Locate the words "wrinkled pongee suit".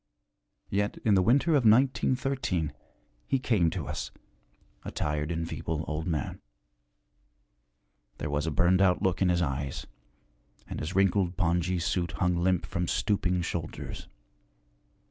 10.95-12.13